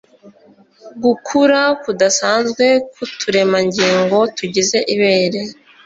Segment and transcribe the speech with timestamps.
[1.03, 5.41] gukura kudasanzwe k'uturemangingo tugize ibere